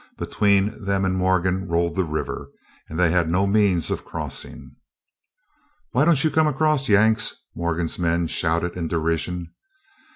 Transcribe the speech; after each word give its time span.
Between 0.17 0.83
them 0.83 1.05
and 1.05 1.15
Morgan 1.15 1.67
rolled 1.67 1.93
the 1.95 2.03
river, 2.03 2.49
and 2.89 2.97
they 2.97 3.11
had 3.11 3.29
no 3.29 3.45
means 3.45 3.91
of 3.91 4.03
crossing. 4.03 4.71
"Why 5.91 6.05
don't 6.05 6.23
you 6.23 6.31
come 6.31 6.47
across, 6.47 6.89
Yanks?" 6.89 7.35
Morgan's 7.55 7.99
men 7.99 8.25
shouted 8.25 8.75
in 8.75 8.87
derision. 8.87 9.53